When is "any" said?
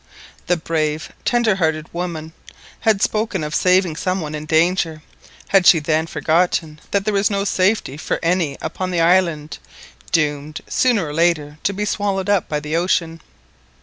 8.23-8.57